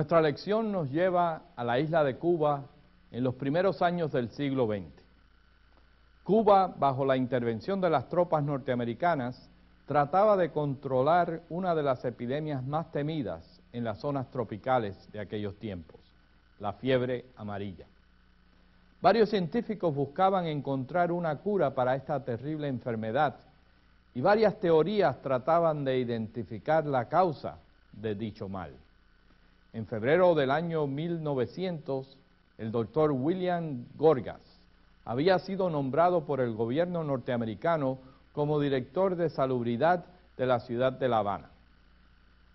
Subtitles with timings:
[0.00, 2.64] Nuestra lección nos lleva a la isla de Cuba
[3.12, 4.86] en los primeros años del siglo XX.
[6.24, 9.50] Cuba, bajo la intervención de las tropas norteamericanas,
[9.84, 15.58] trataba de controlar una de las epidemias más temidas en las zonas tropicales de aquellos
[15.58, 16.00] tiempos,
[16.60, 17.84] la fiebre amarilla.
[19.02, 23.36] Varios científicos buscaban encontrar una cura para esta terrible enfermedad
[24.14, 27.58] y varias teorías trataban de identificar la causa
[27.92, 28.72] de dicho mal.
[29.72, 32.18] En febrero del año 1900,
[32.58, 34.40] el doctor William Gorgas
[35.04, 37.98] había sido nombrado por el gobierno norteamericano
[38.32, 40.04] como director de salubridad
[40.36, 41.50] de la ciudad de La Habana.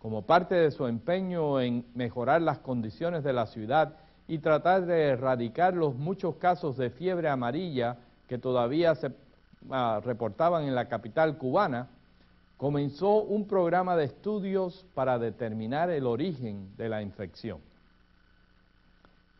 [0.01, 3.93] Como parte de su empeño en mejorar las condiciones de la ciudad
[4.27, 9.11] y tratar de erradicar los muchos casos de fiebre amarilla que todavía se
[9.71, 11.87] ah, reportaban en la capital cubana,
[12.57, 17.59] comenzó un programa de estudios para determinar el origen de la infección.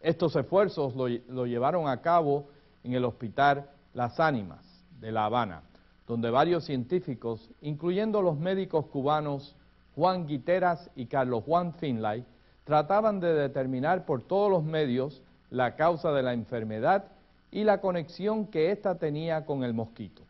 [0.02, 2.48] Estos esfuerzos lo, llevaron a cabo
[2.84, 4.64] en el Hospital Las Ánimas
[5.00, 5.64] de La Habana,
[6.08, 9.56] donde varios científicos, incluyendo los médicos cubanos
[9.96, 12.26] Juan Guiteras y Carlos Juan Finlay,
[12.66, 17.06] trataban de determinar por todos los medios la causa de la enfermedad
[17.52, 20.22] y la conexión que ésta tenía con el mosquito.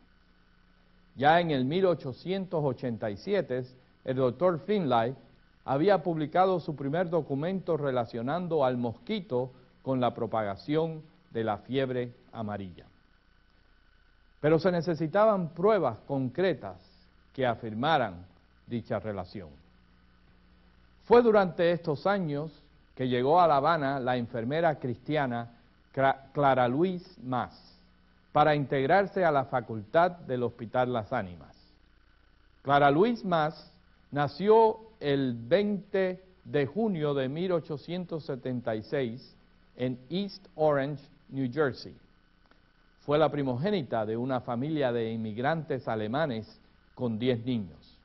[1.15, 3.63] Ya en el 1887,
[4.03, 5.15] el doctor Finlay
[5.63, 12.85] había publicado su primer documento relacionando al mosquito con la propagación de la fiebre amarilla.
[14.41, 16.77] Pero se necesitaban pruebas concretas
[17.33, 18.25] que afirmaran
[18.67, 19.49] dicha relación.
[21.05, 22.51] Fue durante estos años
[22.93, 25.51] que llegó a La Habana la enfermera cristiana
[26.33, 27.74] Clara Luis Más
[28.35, 31.55] para integrarse a la facultad del Hospital Las Ánimas.
[32.63, 33.71] Clara Luis Más
[34.11, 39.37] nació el 20 de junio de 1876
[39.77, 41.95] en East Orange, New Jersey.
[43.05, 46.59] Fue la primogénita de una familia de inmigrantes alemanes
[46.93, 47.97] con 10 niños.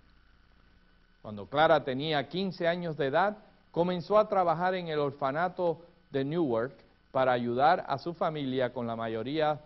[1.23, 3.39] Cuando Clara tenía 15 años de edad,
[3.73, 5.81] comenzó a trabajar en el orfanato
[6.13, 6.75] de Newark
[7.11, 9.59] para ayudar a su familia con la mayoría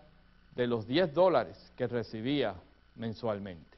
[0.55, 2.55] de los 10 dólares que recibía
[2.95, 3.77] mensualmente.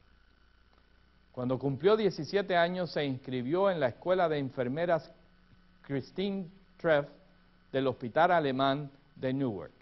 [1.32, 5.12] Cuando cumplió 17 años se inscribió en la escuela de enfermeras
[5.82, 7.08] Christine Treff
[7.72, 9.74] del Hospital Alemán de Newark.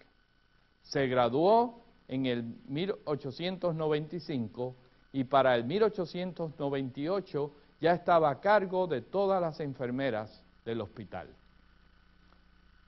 [0.82, 4.74] Se graduó en el 1895
[5.12, 11.28] y para el 1898 ya estaba a cargo de todas las enfermeras del hospital.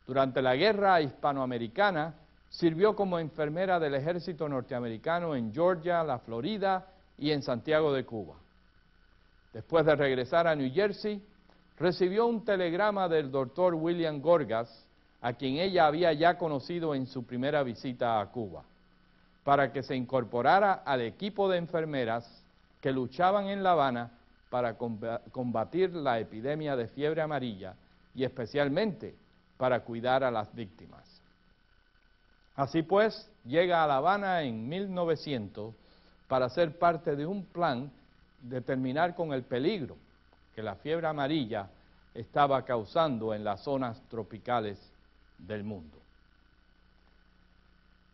[0.07, 2.15] Durante la guerra hispanoamericana
[2.49, 6.87] sirvió como enfermera del ejército norteamericano en Georgia, la Florida
[7.17, 8.37] y en Santiago de Cuba.
[9.53, 11.23] Después de regresar a New Jersey,
[11.79, 14.87] recibió un telegrama del doctor William Gorgas,
[15.21, 18.63] a quien ella había ya conocido en su primera visita a Cuba,
[19.43, 22.45] para que se incorporara al equipo de enfermeras
[22.81, 24.13] que luchaban en La Habana
[24.49, 27.75] para combatir la epidemia de fiebre amarilla
[28.15, 29.15] y especialmente
[29.57, 31.18] para cuidar a las víctimas.
[32.59, 35.77] Así pues, llega a La Habana en 1900
[36.27, 37.89] para ser parte de un plan
[38.43, 39.97] de terminar con el peligro
[40.57, 41.71] que la fiebre amarilla
[42.13, 44.77] estaba causando en las zonas tropicales
[45.39, 45.99] del mundo.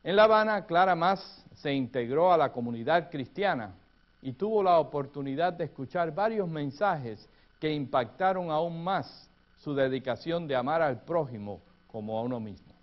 [0.02, 3.72] En La Habana, Clara Más se integró a la comunidad cristiana
[4.20, 7.26] y tuvo la oportunidad de escuchar varios mensajes
[7.58, 9.26] que impactaron aún más
[9.56, 12.73] su dedicación de amar al prójimo como a uno mismo.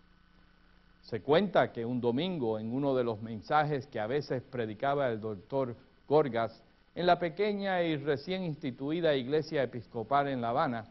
[1.01, 5.19] Se cuenta que un domingo en uno de los mensajes que a veces predicaba el
[5.19, 5.75] doctor
[6.07, 6.63] Gorgas
[6.95, 10.85] en la pequeña y recién instituida iglesia episcopal en La Habana,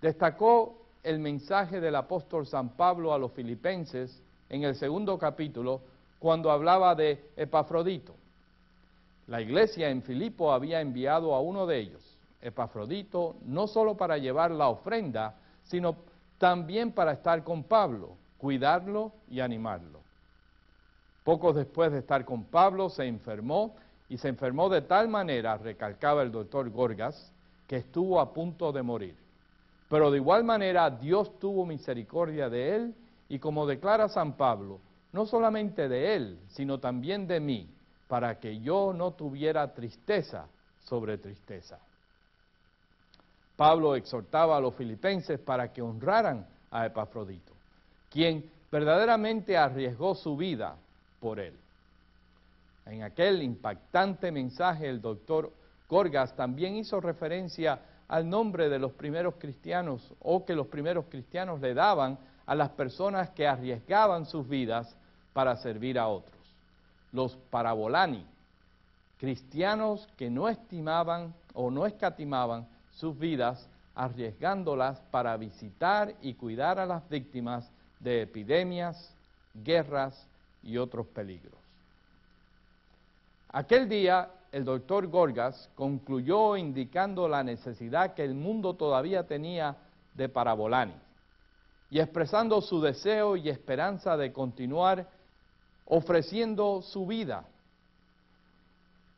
[0.00, 5.80] destacó el mensaje del apóstol San Pablo a los filipenses en el segundo capítulo
[6.18, 8.14] cuando hablaba de Epafrodito.
[9.26, 14.50] La iglesia en Filipo había enviado a uno de ellos, Epafrodito, no solo para llevar
[14.50, 15.34] la ofrenda,
[15.64, 15.96] sino
[16.38, 20.00] también para estar con Pablo, cuidarlo y animarlo.
[21.24, 23.74] Poco después de estar con Pablo se enfermó
[24.08, 27.32] y se enfermó de tal manera, recalcaba el doctor Gorgas,
[27.66, 29.16] que estuvo a punto de morir.
[29.88, 32.94] Pero de igual manera Dios tuvo misericordia de él
[33.28, 34.80] y como declara San Pablo,
[35.12, 37.68] no solamente de él, sino también de mí,
[38.06, 40.46] para que yo no tuviera tristeza
[40.84, 41.78] sobre tristeza.
[43.56, 47.52] Pablo exhortaba a los filipenses para que honraran a Epafrodito,
[48.16, 50.74] quien verdaderamente arriesgó su vida
[51.20, 51.52] por él.
[52.86, 55.52] En aquel impactante mensaje el doctor
[55.86, 57.78] Gorgas también hizo referencia
[58.08, 62.70] al nombre de los primeros cristianos o que los primeros cristianos le daban a las
[62.70, 64.96] personas que arriesgaban sus vidas
[65.34, 66.40] para servir a otros.
[67.12, 68.24] Los parabolani,
[69.18, 76.86] cristianos que no estimaban o no escatimaban sus vidas arriesgándolas para visitar y cuidar a
[76.86, 77.70] las víctimas
[78.00, 79.14] de epidemias,
[79.54, 80.26] guerras
[80.62, 81.54] y otros peligros.
[83.48, 89.76] Aquel día el doctor Gorgas concluyó indicando la necesidad que el mundo todavía tenía
[90.14, 90.94] de Parabolani
[91.90, 95.08] y expresando su deseo y esperanza de continuar
[95.84, 97.44] ofreciendo su vida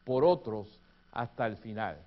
[0.05, 0.67] por otros
[1.13, 1.99] hasta el final,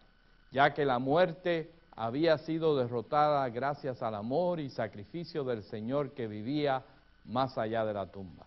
[0.52, 6.28] ya que la muerte había sido derrotada gracias al amor y sacrificio del Señor que
[6.28, 6.84] vivía
[7.26, 8.46] más allá de la tumba.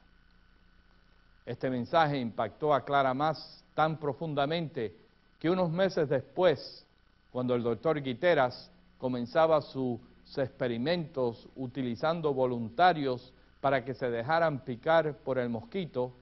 [1.47, 4.97] Este mensaje impactó a Clara más tan profundamente
[5.39, 6.87] que unos meses después,
[7.31, 10.01] cuando el doctor Guiteras comenzaba sus
[10.37, 16.13] experimentos utilizando voluntarios para que se dejaran picar por el mosquito,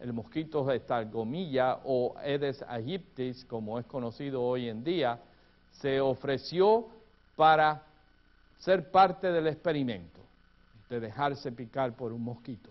[0.00, 5.20] el mosquito de Estalgomilla o Aedes aegyptis, como es conocido hoy en día,
[5.80, 6.86] se ofreció
[7.36, 7.82] para
[8.58, 10.20] ser parte del experimento,
[10.88, 12.70] de dejarse picar por un mosquito.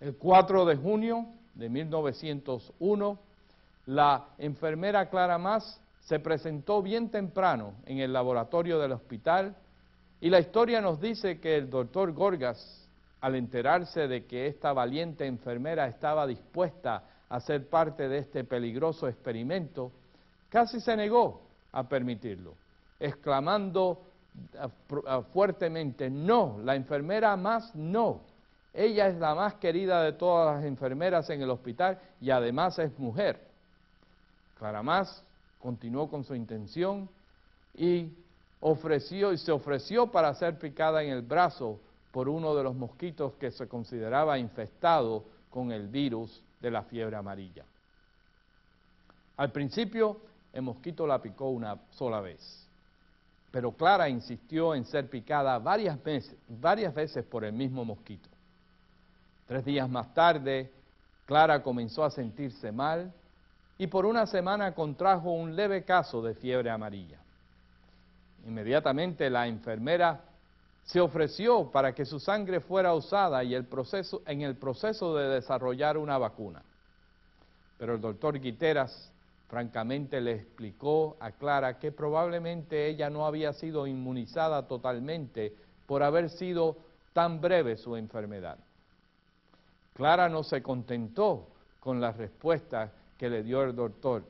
[0.00, 3.18] El 4 de junio de 1901,
[3.86, 9.56] la enfermera Clara Más se presentó bien temprano en el laboratorio del hospital
[10.20, 12.88] y la historia nos dice que el doctor Gorgas,
[13.20, 19.08] al enterarse de que esta valiente enfermera estaba dispuesta a ser parte de este peligroso
[19.08, 19.92] experimento,
[20.50, 22.54] casi se negó a permitirlo,
[23.00, 24.02] exclamando
[25.32, 28.20] fuertemente, no, la enfermera más no.
[28.74, 32.98] Ella es la más querida de todas las enfermeras en el hospital y además es
[32.98, 33.38] mujer.
[34.58, 35.22] Clara Más
[35.58, 37.08] continuó con su intención
[37.74, 38.10] y
[38.60, 41.80] ofreció y se ofreció para ser picada en el brazo
[42.12, 47.16] por uno de los mosquitos que se consideraba infestado con el virus de la fiebre
[47.16, 47.64] amarilla.
[49.36, 50.20] Al principio
[50.52, 52.66] el mosquito la picó una sola vez,
[53.50, 58.28] pero Clara insistió en ser picada varias veces, varias veces por el mismo mosquito.
[59.46, 60.70] Tres días más tarde,
[61.26, 63.12] Clara comenzó a sentirse mal
[63.78, 67.18] y por una semana contrajo un leve caso de fiebre amarilla.
[68.46, 70.20] Inmediatamente la enfermera
[70.84, 75.28] se ofreció para que su sangre fuera usada y el proceso, en el proceso de
[75.28, 76.62] desarrollar una vacuna.
[77.78, 79.12] Pero el doctor Guiteras
[79.52, 85.54] francamente le explicó a Clara que probablemente ella no había sido inmunizada totalmente
[85.84, 86.78] por haber sido
[87.12, 88.56] tan breve su enfermedad.
[89.92, 91.48] Clara no se contentó
[91.80, 94.24] con la respuesta que le dio el doctor,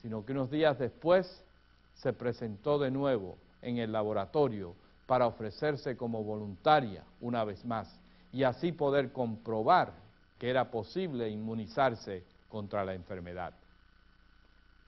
[0.00, 1.44] sino que unos días después
[1.92, 8.00] se presentó de nuevo en el laboratorio para ofrecerse como voluntaria una vez más
[8.32, 9.92] y así poder comprobar
[10.38, 13.52] que era posible inmunizarse contra la enfermedad.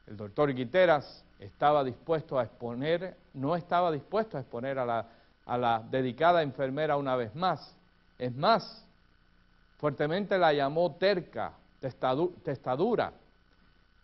[0.06, 5.06] El doctor Guiteras estaba dispuesto a exponer, no estaba dispuesto a exponer a la,
[5.46, 7.76] a la dedicada enfermera una vez más.
[8.18, 8.86] Es más,
[9.78, 13.12] fuertemente la llamó terca, testadura,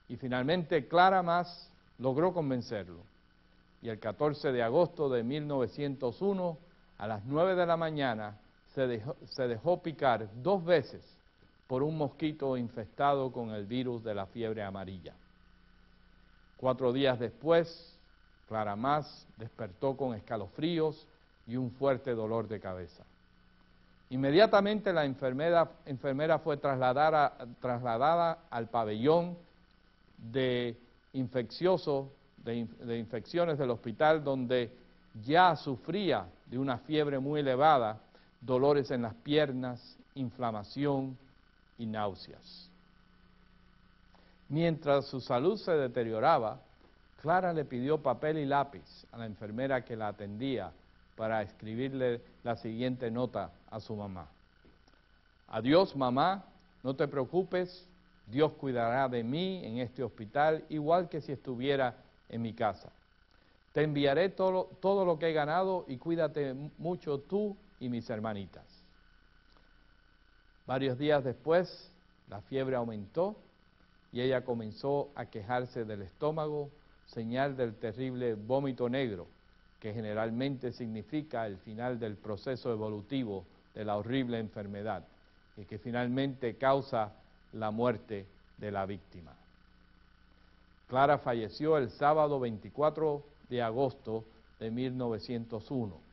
[0.09, 3.09] y finalmente Clara Más logró convencerlo
[3.83, 6.59] y el 14 de agosto de 1901,
[6.99, 8.39] a las 9 de la mañana,
[8.75, 11.03] se dejó, se dejó picar dos veces
[11.67, 15.15] por un mosquito infestado con el virus de la fiebre amarilla.
[16.59, 17.97] Cuatro días después,
[18.49, 21.07] Clara Más despertó con escalofríos
[21.47, 23.05] y un fuerte dolor de cabeza.
[24.11, 29.37] Inmediatamente la enfermera, enfermera fue trasladada, trasladada al pabellón
[30.19, 30.77] de
[31.13, 32.13] infeccioso
[32.45, 34.71] de, infecciones del hospital donde
[35.25, 38.01] ya sufría de una fiebre muy elevada,
[38.41, 41.17] dolores en las piernas, inflamación
[41.77, 42.71] y náuseas.
[44.49, 46.61] Mientras su salud se deterioraba,
[47.21, 50.73] Clara le pidió papel y lápiz a la enfermera que la atendía
[51.17, 54.29] para escribirle la siguiente nota a su mamá.
[55.49, 56.45] Adiós mamá,
[56.83, 57.87] no te preocupes,
[58.27, 61.97] Dios cuidará de mí en este hospital igual que si estuviera
[62.29, 62.91] en mi casa.
[63.73, 68.65] Te enviaré todo, todo lo que he ganado y cuídate mucho tú y mis hermanitas.
[70.67, 71.91] Varios días después,
[72.29, 73.37] la fiebre aumentó
[74.13, 76.71] y ella comenzó a quejarse del estómago,
[77.07, 79.27] señal del terrible vómito negro,
[79.81, 85.05] que generalmente significa el final del proceso evolutivo de la horrible enfermedad
[85.57, 87.13] y que finalmente causa
[87.53, 88.27] la muerte
[88.59, 89.33] de la víctima.
[90.89, 94.25] Clara falleció el sábado 24 de agosto
[94.59, 96.09] de 1901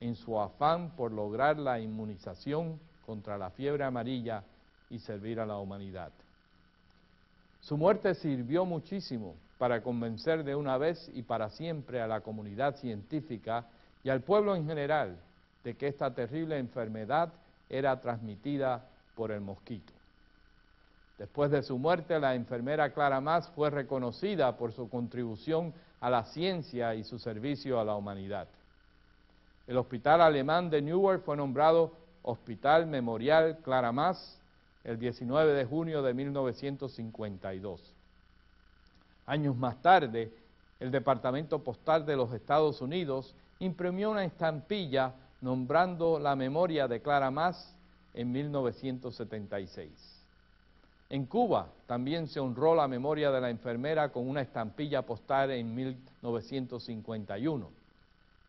[0.00, 4.42] en su afán por lograr la inmunización contra la fiebre amarilla
[4.90, 6.12] y servir a la humanidad.
[7.62, 12.74] Su muerte sirvió muchísimo para convencer de una vez y para siempre a la comunidad
[12.76, 13.66] científica
[14.02, 15.16] y al pueblo en general
[15.62, 17.32] de que esta terrible enfermedad
[17.70, 19.92] era transmitida por el mosquito.
[21.18, 26.24] Después de su muerte, la enfermera Clara Más fue reconocida por su contribución a la
[26.24, 28.48] ciencia y su servicio a la humanidad.
[29.68, 31.92] El hospital alemán de Newark fue nombrado
[32.22, 34.41] Hospital Memorial Clara Más
[34.84, 37.94] el 19 de junio de 1952.
[39.26, 40.32] Años más tarde,
[40.80, 47.30] el Departamento Postal de los Estados Unidos imprimió una estampilla nombrando la memoria de Clara
[47.30, 47.74] Más
[48.14, 49.90] en 1976.
[51.10, 55.74] En Cuba también se honró la memoria de la enfermera con una estampilla postal en
[55.74, 57.70] 1951.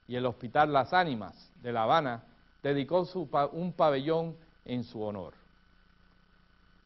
[0.07, 2.23] Y el Hospital Las Ánimas de La Habana
[2.63, 3.05] dedicó
[3.51, 4.35] un pabellón
[4.65, 5.42] en su honor.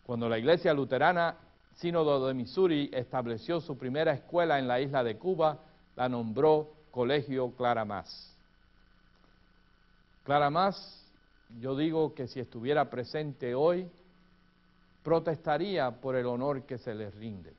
[0.08, 1.36] Cuando la Iglesia Luterana
[1.76, 5.60] Sínodo de Missouri estableció su primera escuela en la isla de Cuba,
[5.98, 8.34] la nombró Colegio Clara Más.
[10.24, 11.06] Clara Más,
[11.60, 13.88] yo digo que si estuviera presente hoy,
[15.04, 17.54] protestaría por el honor que se le rinde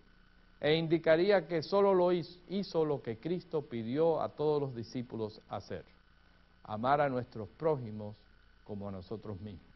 [0.58, 5.84] e indicaría que solo lo hizo lo que Cristo pidió a todos los discípulos hacer,
[6.64, 8.16] amar a nuestros prójimos
[8.64, 9.67] como a nosotros mismos.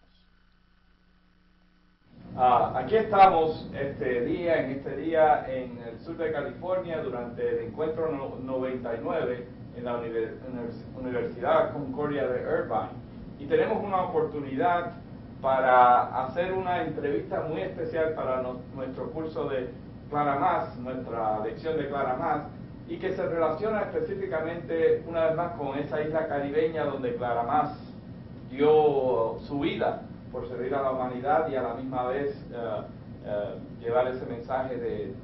[2.34, 7.68] Ah, aquí estamos este día, en este día en el sur de California durante el
[7.68, 10.00] encuentro 99 en la
[10.98, 12.88] Universidad Concordia de Irvine.
[13.38, 14.92] Y tenemos una oportunidad
[15.42, 18.42] para hacer una entrevista muy especial para
[18.74, 19.68] nuestro curso de
[20.08, 22.44] Clara Más, nuestra lección de Clara Más,
[22.88, 27.78] y que se relaciona específicamente una vez más con esa isla caribeña donde Clara Más
[28.50, 32.82] dio su vida por servir a la humanidad y a la misma vez eh,
[33.24, 35.14] eh, llevar ese mensaje de,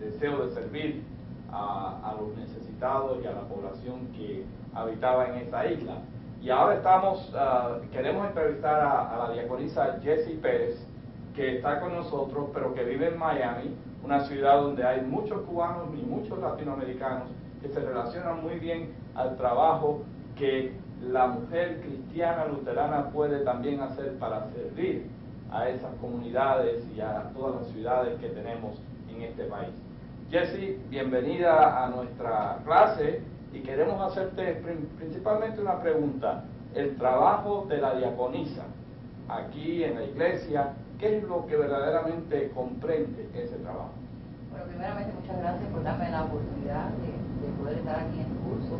[0.00, 1.04] deseo de servir
[1.52, 4.44] a, los necesitados y a la población que
[4.74, 5.98] habitaba en esa isla.
[6.42, 10.86] Y ahora estamos, ah, queremos entrevistar a, la diaconisa Jessie Pérez,
[11.34, 15.88] que está con nosotros, pero que vive en Miami, una ciudad donde hay muchos cubanos
[15.94, 17.28] y muchos latinoamericanos
[17.60, 20.02] que se relacionan muy bien al trabajo
[20.36, 25.06] que la mujer cristiana luterana puede también hacer para servir
[25.50, 29.70] a esas comunidades y a todas las ciudades que tenemos en este país.
[30.30, 33.20] Jessie, bienvenida a nuestra clase
[33.52, 34.60] y queremos hacerte
[34.98, 36.44] principalmente una pregunta.
[36.74, 38.64] El trabajo de la diaconisa
[39.28, 43.92] aquí en la iglesia, ¿qué es lo que verdaderamente comprende ese trabajo?
[44.50, 47.16] Bueno, primeramente muchas gracias por darme la oportunidad de,
[47.62, 48.78] poder estar aquí en el curso.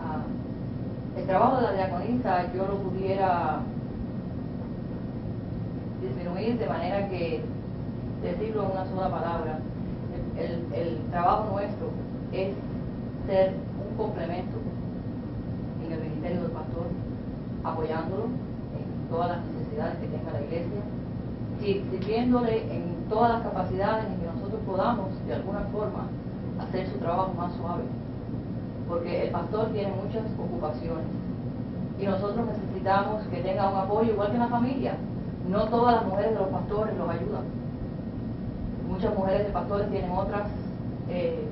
[0.00, 0.22] Ah,
[1.16, 3.60] el trabajo de la diaconisa yo lo pudiera
[6.00, 7.42] disminuir de manera que
[8.22, 9.58] decirlo en una sola palabra.
[10.38, 11.90] el trabajo nuestro
[12.32, 12.54] es
[13.26, 13.54] ser
[13.96, 14.56] complemento
[15.84, 16.86] en el ministerio del pastor,
[17.64, 20.80] apoyándolo en todas las necesidades que tenga la iglesia,
[21.60, 26.06] sirviéndole en todas las capacidades en que nosotros podamos, de alguna forma,
[26.60, 27.82] hacer su trabajo más suave.
[28.90, 31.06] Porque el pastor tiene muchas ocupaciones
[31.96, 34.94] y nosotros necesitamos que tenga un apoyo igual que en la familia.
[35.48, 37.44] No todas las mujeres de los pastores los ayudan.
[38.88, 40.48] Muchas mujeres de pastores tienen otras
[41.08, 41.46] eh,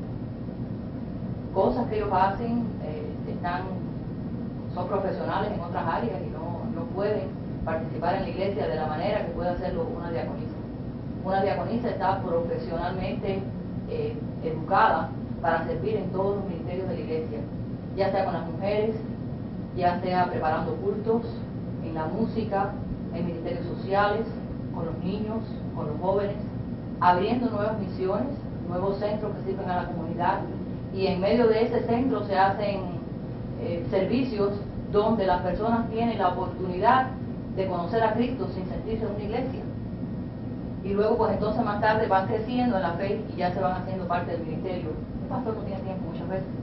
[1.54, 3.62] cosas que ellos hacen, eh, están,
[4.74, 7.28] son profesionales en otras áreas y no, no pueden
[7.64, 10.54] participar en la iglesia de la manera que puede hacerlo una diaconisa.
[11.24, 13.42] Una diaconisa está profesionalmente
[13.90, 17.38] eh, educada para servir en todos los ministerios de la iglesia,
[17.96, 18.96] ya sea con las mujeres,
[19.76, 21.22] ya sea preparando cultos,
[21.84, 22.72] en la música,
[23.14, 24.26] en ministerios sociales,
[24.74, 25.42] con los niños,
[25.74, 26.36] con los jóvenes,
[27.00, 28.28] abriendo nuevas misiones,
[28.68, 30.40] nuevos centros que sirven a la comunidad
[30.94, 32.80] y en medio de ese centro se hacen
[33.60, 34.52] eh, servicios
[34.92, 37.08] donde las personas tienen la oportunidad
[37.56, 39.60] de conocer a Cristo sin sentirse en una iglesia.
[40.84, 43.82] Y luego pues entonces más tarde van creciendo en la fe y ya se van
[43.82, 44.90] haciendo parte del ministerio.
[45.22, 46.57] El pastor no tiene tiempo muchas veces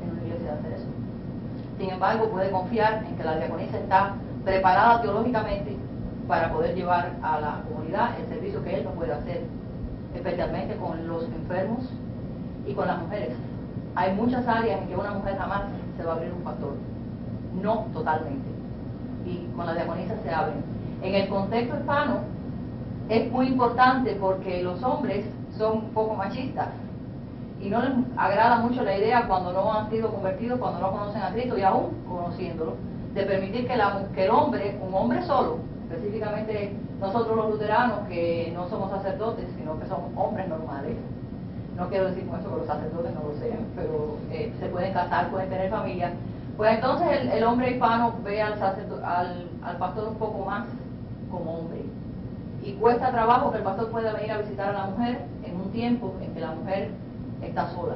[1.77, 5.75] Sin embargo, puede confiar en que la diaconisa está preparada teológicamente
[6.27, 9.43] para poder llevar a la comunidad el servicio que él no puede hacer,
[10.13, 11.89] especialmente con los enfermos
[12.65, 13.35] y con las mujeres.
[13.95, 15.63] Hay muchas áreas en que una mujer jamás
[15.97, 16.73] se va a abrir un pastor.
[17.61, 18.47] No totalmente.
[19.25, 20.63] Y con la diaconisa se abren.
[21.01, 22.19] En el contexto hispano
[23.09, 25.25] es muy importante porque los hombres
[25.57, 26.69] son un poco machistas.
[27.65, 31.22] Y no les agrada mucho la idea cuando no han sido convertidos, cuando no conocen
[31.24, 32.75] a Cristo y aún conociéndolo,
[33.15, 35.57] de permitir que, el hombre, un hombre solo,
[35.89, 40.95] específicamente nosotros los luteranos que no somos sacerdotes, sino que somos hombres normales,
[41.75, 44.93] no quiero decir con eso que los sacerdotes no lo sean, pero eh, se pueden
[44.93, 46.13] casar, pueden tener familia,
[46.57, 50.67] pues entonces el, hombre hispano ve al, al, al pastor un poco más
[51.31, 51.81] como hombre.
[52.63, 55.72] Y cuesta trabajo que el pastor pueda venir a visitar a la mujer en un
[55.72, 56.91] tiempo en que la mujer
[57.47, 57.95] está sola.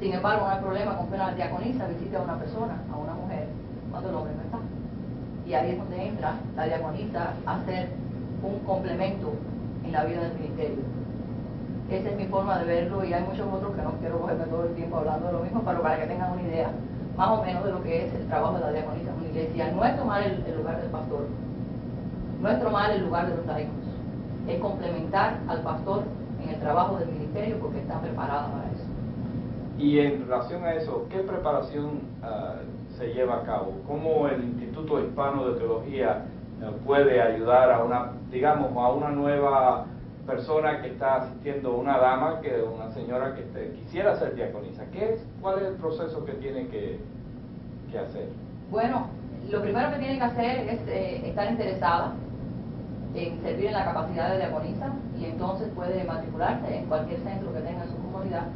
[0.00, 3.14] Sin embargo, no hay problema con que una diaconisa visite a una persona, a una
[3.14, 3.46] mujer,
[3.90, 4.58] cuando el hombre no está.
[5.46, 7.90] Y ahí es donde entra la diaconisa a ser
[8.42, 9.32] un complemento
[9.84, 10.82] en la vida del ministerio.
[11.90, 14.64] Esa es mi forma de verlo y hay muchos otros que no quiero cogerme todo
[14.64, 16.70] el tiempo hablando de lo mismo, pero para que tengan una idea
[17.16, 19.72] más o menos de lo que es el trabajo de la diaconisa en una iglesia.
[19.72, 21.26] No es tomar el, lugar del pastor,
[22.40, 23.74] no es tomar el lugar de los laicos,
[24.48, 26.04] es complementar al pastor
[26.42, 28.84] en el trabajo del ministerio porque está preparada para eso.
[29.78, 32.56] Y en relación a eso, ¿qué preparación ah,
[32.96, 33.72] se lleva a cabo?
[33.86, 36.24] ¿Cómo el Instituto Hispano de Teología
[36.60, 39.86] eh, puede ayudar a una, digamos, a una nueva
[40.26, 43.44] persona que está asistiendo, una dama, que una señora que
[43.80, 44.84] quisiera ser diaconisa?
[44.92, 47.00] ¿Qué es, ¿Cuál es el proceso que tiene que,
[47.98, 48.28] hacer?
[48.70, 49.08] Bueno,
[49.50, 52.14] lo primero que tiene que hacer es eh, estar interesada
[53.14, 57.60] en servir en la capacidad de diaconisa y entonces puede matricularse en cualquier centro que
[57.60, 58.46] tenga en su comunidad,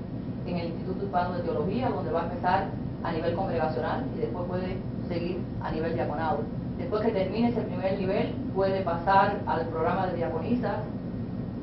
[0.46, 2.66] en el Instituto Hispano de Teología, donde va a empezar
[3.04, 4.76] a nivel congregacional y después puede
[5.08, 6.40] seguir a nivel diaconado.
[6.78, 10.76] Después que termine ese primer nivel, puede pasar al programa de diaconisas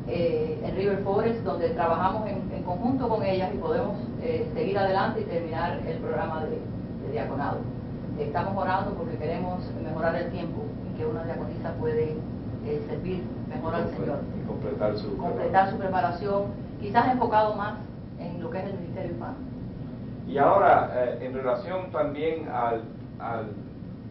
[0.07, 5.19] eh, en River Forest, donde trabajamos en, conjunto con ellas y podemos eh, seguir adelante
[5.19, 6.59] y terminar el programa de,
[7.11, 7.57] diaconado.
[8.17, 12.15] Estamos orando porque queremos mejorar el tiempo en que una diaconisa puede
[12.65, 14.19] eh, servir mejor al Señor.
[14.41, 16.43] Y completar su, completar su preparación,
[16.79, 17.75] quizás enfocado más
[18.19, 19.35] en lo que es el ministerio hispano.
[20.27, 22.83] Y ahora, en relación también al,
[23.19, 23.47] al,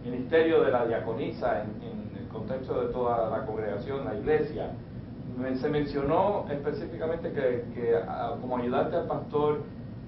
[0.04, 4.70] ministerio de la diaconisa, en, en el contexto de toda la congregación, la iglesia,
[5.60, 7.98] se mencionó específicamente que,
[8.40, 9.60] como ayudante al pastor,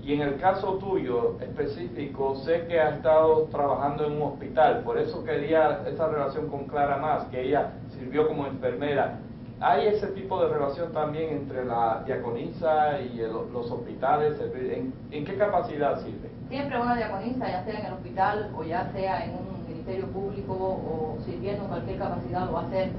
[0.02, 4.98] y en el caso tuyo específico, sé que ha estado trabajando en un hospital, por
[4.98, 9.18] eso quería esa relación con Clara más, que ella sirvió como enfermera.
[9.60, 14.38] ¿Hay ese tipo de relación también entre la diaconisa y los hospitales?
[14.40, 16.28] ¿En, ¿En, qué capacidad sirve?
[16.48, 20.52] Siempre una diaconisa, ya sea en el hospital o ya sea en un ministerio público
[20.52, 22.90] o sirviendo en cualquier capacidad, lo va a hacer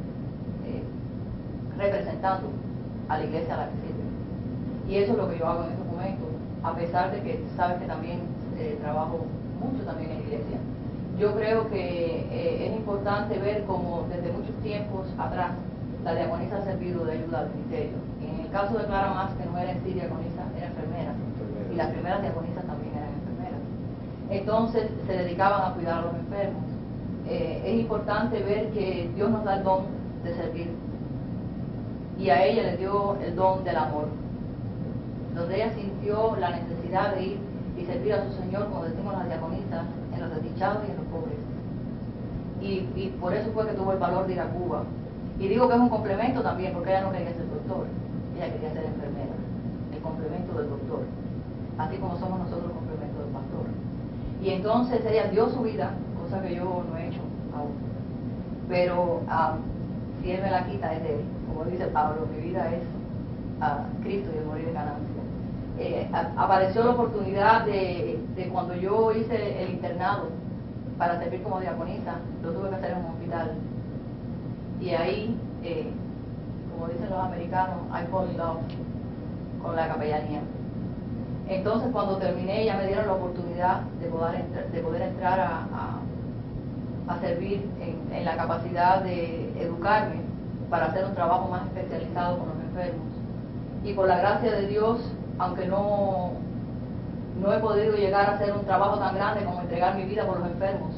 [1.77, 2.49] representando
[3.09, 4.03] a la iglesia a la que sirve.
[4.87, 6.27] Y eso es lo que yo hago en estos momentos,
[6.63, 8.21] a pesar de que sabes que también
[8.57, 9.25] eh, trabajo
[9.59, 10.59] mucho también en la iglesia.
[11.19, 15.51] Yo creo que eh, es importante ver cómo desde muchos tiempos atrás
[16.03, 17.97] la diaconisa ha servido de ayuda al ministerio.
[18.21, 21.13] En el caso de Clara Más, que no era en sí diaconisa, era enfermera.
[21.71, 23.61] Y las primeras diaconisas también eran enfermeras.
[24.29, 26.63] Entonces se dedicaban a cuidar a los enfermos.
[27.27, 29.85] Eh, es importante ver que Dios nos da el don
[30.23, 30.69] de servir
[32.19, 34.07] y a ella le dio el don del amor,
[35.33, 37.39] donde ella sintió la necesidad de ir
[37.77, 41.05] y servir a su Señor, como decimos las diaconistas, en los desdichados y en los
[41.07, 41.37] pobres.
[42.61, 44.83] Y, por eso fue que tuvo el valor de ir a Cuba.
[45.39, 47.85] Y digo que es un complemento también, porque ella no quería ser doctor,
[48.35, 49.35] ella quería ser enfermera,
[49.93, 51.01] el complemento del doctor,
[51.77, 53.65] así como somos nosotros el complemento del pastor.
[54.41, 55.91] Y entonces ella dio su vida,
[56.23, 57.21] cosa que yo no he hecho
[57.55, 57.73] aún.
[58.69, 59.57] Pero ah,
[60.21, 61.21] si él me la quita es de él
[61.55, 62.83] como dice Pablo, mi vida es
[63.61, 65.14] a Cristo y el morir de ganancia.
[65.77, 68.19] Eh, apareció la oportunidad de,
[68.51, 70.29] cuando yo hice el internado
[70.97, 73.51] para servir como diaconisa, lo tuve que hacer en un hospital.
[74.79, 75.91] Y ahí, eh,
[76.71, 78.57] como dicen los americanos, I fall in love
[79.61, 80.41] con la capellanía.
[81.49, 85.99] Entonces, cuando terminé, ya me dieron la oportunidad de poder, de poder entrar a,
[87.07, 87.69] a, servir
[88.11, 90.21] en la capacidad de educarme
[90.69, 93.07] para hacer un trabajo más especializado con los enfermos.
[93.83, 94.99] Y por la gracia de Dios,
[95.37, 96.31] aunque no,
[97.41, 100.39] no he podido llegar a hacer un trabajo tan grande como entregar mi vida por
[100.39, 100.93] los enfermos,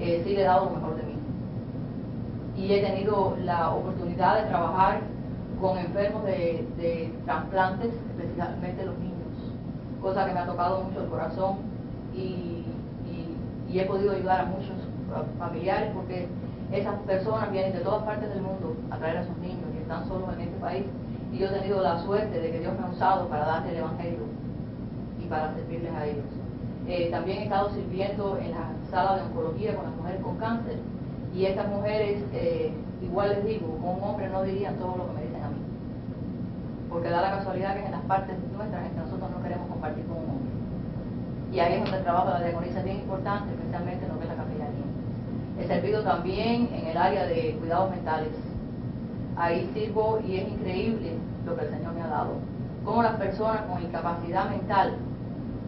[0.00, 1.16] eh, sí le he dado lo mejor de mí.
[2.56, 5.00] Y he tenido la oportunidad de trabajar
[5.60, 9.12] con enfermos de, de trasplantes, especialmente los niños,
[10.00, 11.58] cosa que me ha tocado mucho el corazón
[12.14, 12.64] y,
[13.72, 14.76] y he podido ayudar a muchos
[15.38, 16.28] familiares porque
[16.72, 20.06] esas personas vienen de todas partes del mundo a traer a sus niños y están
[20.08, 20.84] solos en este país.
[21.32, 23.78] Y yo he tenido la suerte de que Dios me ha usado para darles el
[23.78, 24.26] Evangelio
[25.18, 26.26] y para servirles a ellos.
[26.86, 30.78] Eh, también he estado sirviendo en la sala de oncología con las mujeres con cáncer.
[31.34, 35.12] Y estas mujeres, eh, igual les digo, con un hombre no dirían todo lo que
[35.14, 35.56] me dicen a mí.
[36.90, 40.04] porque da la casualidad que es en las partes nuestras que nosotros no queremos compartir
[40.04, 40.52] con un hombre.
[41.50, 44.18] Y ahí es donde el trabajo de la diaconisa es bien importante, especialmente en lo
[44.18, 44.84] que es la capellanía.
[45.58, 48.32] He servido también en el área de cuidados mentales.
[49.36, 52.32] Ahí sirvo y es increíble lo que el Señor me ha dado.
[52.84, 54.96] Cómo las personas con incapacidad mental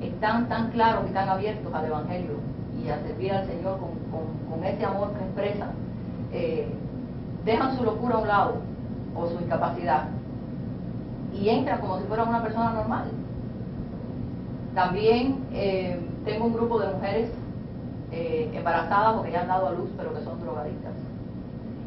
[0.01, 2.35] están tan claros y tan abiertos al Evangelio
[2.83, 3.91] y a servir al Señor con,
[4.51, 5.71] con, ese amor que expresan,
[6.33, 6.69] eh,
[7.45, 8.55] dejan su locura a un lado
[9.15, 10.09] o su incapacidad
[11.33, 13.11] y entran como si fueran una persona normal.
[14.75, 17.31] También eh, tengo un grupo de mujeres
[18.11, 20.93] eh, embarazadas o que ya han dado a luz pero que son drogadictas.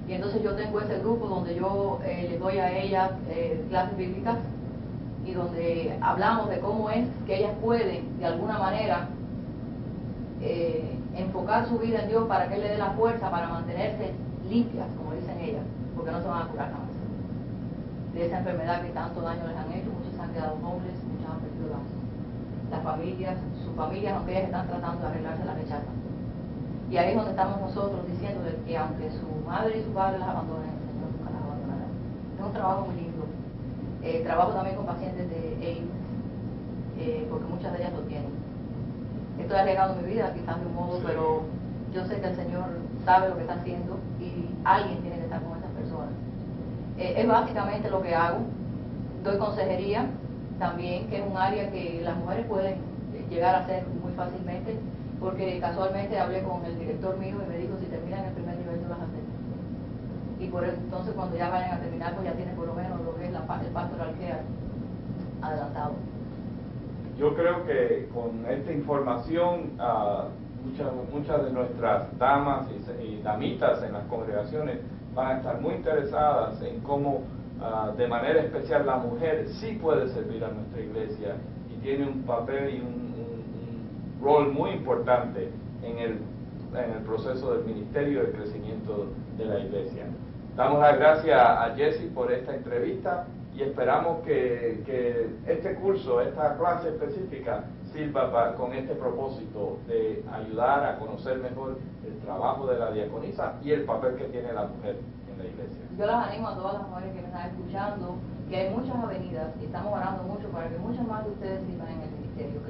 [0.08, 3.12] Y entonces yo tengo ese grupo donde yo eh, les doy a ellas
[3.70, 4.38] clases bíblicas
[5.26, 9.10] y donde hablamos de cómo es que ellas pueden de alguna manera
[11.15, 14.13] enfocar su vida en Dios para que Él le dé la fuerza para mantenerse
[14.50, 15.63] limpias, como dicen ellas,
[15.96, 16.88] porque no se van a curar jamás
[18.17, 21.39] de esa enfermedad que tanto daño les han hecho, muchos han quedado nobles, muchos han
[21.39, 21.86] perdido las,
[22.72, 25.98] las familias, sus familias, aunque ellas están tratando de arreglarse, la rechazan.
[26.89, 30.28] Y ahí es donde estamos nosotros diciendo que aunque su madre y su padre las
[30.28, 31.88] Señor nunca las abandonará.
[32.38, 33.26] Es un trabajo muy lindo.
[34.04, 35.92] Eh, trabajo también con pacientes de AIDS,
[37.00, 38.32] eh, porque muchas de ellas lo tienen.
[39.40, 41.44] Esto ha llegado mi vida, quizás de un modo, pero
[41.94, 42.66] yo sé que el Señor
[43.06, 46.10] sabe lo que está haciendo y alguien tiene que estar con esas personas.
[46.98, 48.40] Eh, es básicamente lo que hago.
[49.24, 50.06] Doy consejería
[50.60, 52.76] también, que es un área que las mujeres pueden
[53.30, 54.78] llegar a hacer muy fácilmente,
[55.20, 58.80] porque casualmente hablé con el director mío y me dijo, si terminan el primer nivel,
[58.80, 59.22] tú vas a hacer.
[60.39, 63.15] Y por entonces cuando ya vayan a terminar, pues ya tienen por lo menos lo
[63.15, 64.41] que es la, el pastoral care
[65.41, 65.93] adelantado.
[67.17, 70.30] Yo creo que con esta información, uh,
[70.63, 72.67] muchas, muchas de nuestras damas
[73.02, 74.80] y damitas en las congregaciones
[75.17, 77.23] van a estar muy interesadas en cómo
[77.60, 81.36] ah, de manera especial la mujer sí puede servir a nuestra iglesia
[81.73, 83.08] y tiene un papel y un,
[84.21, 85.52] rol muy importante
[85.84, 86.19] en el,
[86.73, 90.06] en el proceso del ministerio de crecimiento de la iglesia.
[90.58, 94.82] Damos las gracias a Jesse por esta entrevista y esperamos que,
[95.46, 102.17] este curso, esta clase específica, sirva con este propósito de ayudar a conocer mejor el
[102.26, 104.98] trabajo de la diaconisa y el papel que tiene la mujer
[105.32, 105.84] en la iglesia.
[105.96, 108.15] Yo las animo a todas las mujeres que me están escuchando,
[108.50, 111.89] que hay muchas avenidas y estamos orando mucho para que muchas más de ustedes sirvan
[111.89, 112.62] en el ministerio,